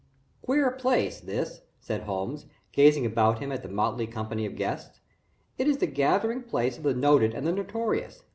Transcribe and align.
"Queer 0.41 0.71
place, 0.71 1.19
this," 1.19 1.61
said 1.79 2.01
Holmes, 2.05 2.47
gazing 2.71 3.05
about 3.05 3.37
him 3.37 3.51
at 3.51 3.61
the 3.61 3.69
motley 3.69 4.07
company 4.07 4.47
of 4.47 4.55
guests. 4.55 4.99
"It 5.59 5.67
is 5.67 5.77
the 5.77 5.85
gathering 5.85 6.41
place 6.41 6.75
of 6.75 6.83
the 6.83 6.95
noted 6.95 7.35
and 7.35 7.45
the 7.45 7.51
notorious. 7.51 8.23